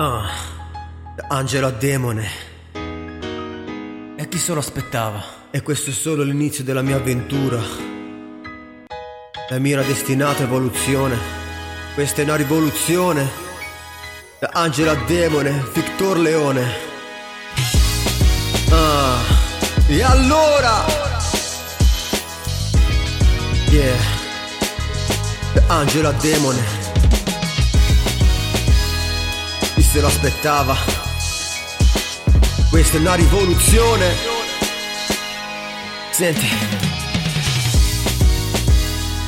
[0.00, 0.30] Ah,
[1.26, 2.30] angelo a demone.
[4.14, 5.20] E chi se lo aspettava?
[5.50, 7.60] E questo è solo l'inizio della mia avventura.
[9.48, 11.18] La mia destinata evoluzione.
[11.94, 13.28] Questa è una rivoluzione.
[14.38, 16.64] Da angelo a demone, Victor Leone.
[18.70, 19.18] Ah,
[19.88, 20.84] e allora?
[23.68, 23.96] Yeah.
[25.54, 26.77] Da angelo a demone.
[29.98, 30.76] Se lo aspettava?
[32.70, 34.14] Questa è una rivoluzione.
[36.10, 36.46] Senti.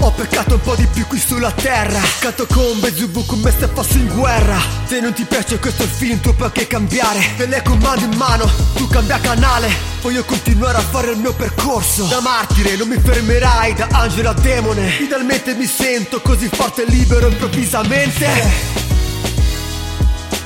[0.00, 2.00] Ho peccato un po' di più qui sulla terra.
[2.18, 4.58] Canto con Bezubu come se fossi in guerra.
[4.86, 7.20] Se non ti piace questo film tu puoi anche cambiare.
[7.36, 9.70] Telecomando in mano, tu cambia canale.
[10.02, 12.04] Voglio continuare a fare il mio percorso.
[12.04, 14.86] Da martire non mi fermerai, da angelo a demone.
[14.88, 18.77] Finalmente mi sento così forte e libero improvvisamente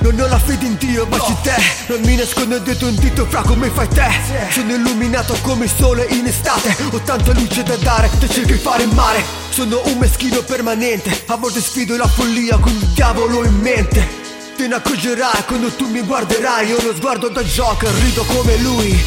[0.02, 1.41] non ho la fede in Dio, baci no.
[1.42, 1.55] te.
[1.87, 4.10] Non mi nascondo dietro un dito fra come fai te?
[4.51, 6.76] Sono illuminato come il sole in estate.
[6.90, 9.23] Ho tanta luce da dare, te cerchi di fare male.
[9.51, 11.23] Sono un meschino permanente.
[11.26, 14.21] A volte sfido la follia con il diavolo in mente.
[14.57, 16.73] Te ne accorgerai quando tu mi guarderai.
[16.73, 19.01] Ho uno sguardo da Joker, rido come lui.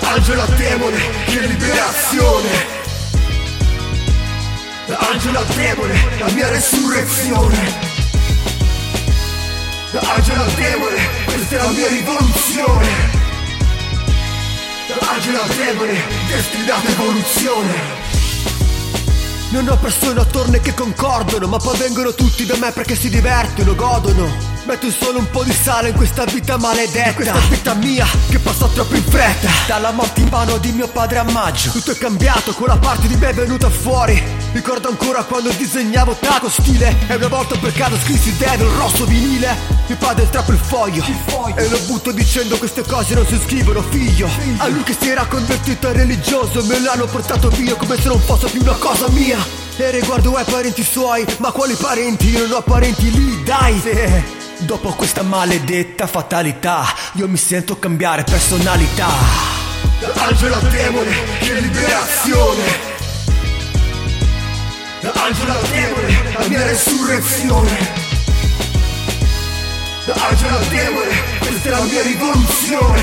[0.00, 2.76] Angela demone, che liberazione.
[5.12, 7.87] Angela demone, la mia resurrezione
[10.56, 13.16] demone, questa è la mia rivoluzione.
[15.00, 18.06] Angelo demone, destinata evoluzione
[19.50, 23.74] non ho persone attorno che concordano, ma poi vengono tutti da me perché si divertono,
[23.74, 24.28] godono.
[24.66, 27.14] Metto solo un po' di sale in questa vita maledetta.
[27.14, 29.48] Questa vita mia che passa troppo in fretta.
[29.66, 33.16] Dalla morte in vano di mio padre a maggio Tutto è cambiato, quella parte di
[33.16, 36.92] me è venuta fuori Ricordo ancora quando disegnavo taco stile.
[37.06, 39.56] E una volta per caso scrissi Devil rosso vinile.
[39.86, 41.54] Mio padre strappa il foglio, il foglio.
[41.54, 44.26] E lo butto dicendo queste cose non si scrivono figlio.
[44.26, 44.60] figlio.
[44.60, 48.18] A lui che si era convertito a religioso Me l'hanno portato via come se non
[48.18, 49.38] fosse più una cosa mia.
[49.76, 52.28] E riguardo ai parenti suoi Ma quali parenti?
[52.30, 53.80] Io non ho parenti lì, dai.
[53.80, 54.64] Sì.
[54.64, 59.06] Dopo questa maledetta fatalità Io mi sento cambiare personalità.
[60.14, 61.10] Angelo demone,
[65.28, 67.92] Da angelo demone, la mia resurrezione.
[70.06, 73.02] Da angelo demone, questa è la mia rivoluzione.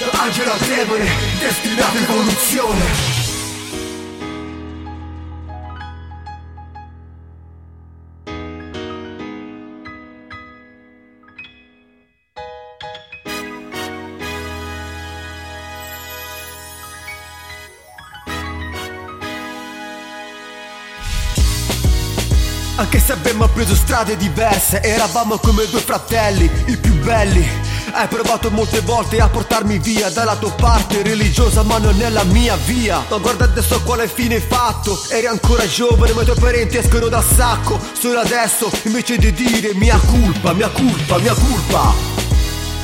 [0.00, 3.15] Da angelo demone, destinata evoluzione
[22.78, 27.46] Anche se abbiamo preso strade diverse Eravamo come due fratelli, i più belli.
[27.92, 32.24] Hai provato molte volte a portarmi via Dalla tua parte religiosa ma non è la
[32.24, 33.02] mia via.
[33.08, 35.02] Ma guarda adesso quale fine hai fatto.
[35.08, 37.80] Eri ancora giovane ma i tuoi parenti escono dal sacco.
[37.98, 42.25] Solo adesso invece di dire mia colpa, mia colpa, mia colpa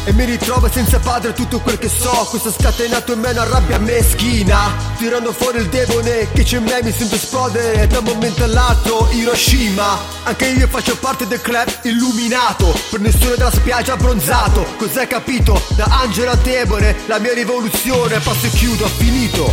[0.04, 2.26] e mi ritrovo senza padre tutto quel che so.
[2.30, 4.74] Questo ha scatenato in me una rabbia meschina.
[4.96, 7.86] Tirando fuori il demone che c'è in me mi sento esplodere.
[7.86, 9.98] Da un momento all'altro Hiroshima.
[10.24, 12.74] Anche io faccio parte del club illuminato.
[12.90, 14.66] Per nessuno della spiaggia abbronzato.
[14.76, 15.60] Cos'hai capito?
[15.76, 18.18] Da angelo a demone La mia rivoluzione.
[18.18, 19.52] Passo e chiudo, ho finito.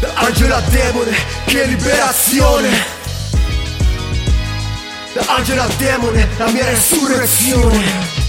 [0.00, 3.00] Da angelo a demone Che liberazione.
[5.12, 8.21] Da angelo a demone La mia resurrezione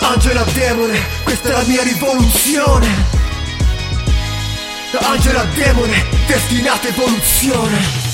[0.00, 3.20] Angela Demone, questa è la mia rivoluzione.
[5.00, 8.11] Angela Demone, destinata evoluzione